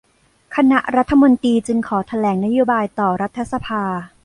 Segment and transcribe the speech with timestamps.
[0.55, 3.83] คณะรัฐมนตรีจึงขอแถลงนโยบายต่อรัฐสภา